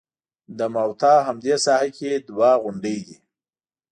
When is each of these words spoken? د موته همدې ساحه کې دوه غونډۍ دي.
د 0.57 0.59
موته 0.75 1.13
همدې 1.27 1.55
ساحه 1.65 1.89
کې 1.97 2.11
دوه 2.27 2.51
غونډۍ 2.61 2.97
دي. 3.07 3.17